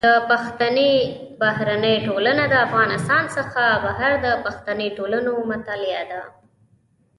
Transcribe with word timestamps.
د 0.07 0.09
پښتني 0.29 0.91
بهرنۍ 1.41 1.95
ټولنه 2.07 2.43
د 2.49 2.55
افغانستان 2.67 3.23
څخه 3.35 3.61
بهر 3.83 4.11
د 4.25 4.27
پښتني 4.43 4.87
ټولنو 4.97 5.33
مطالعه 5.51 6.03
ده. 6.11 6.21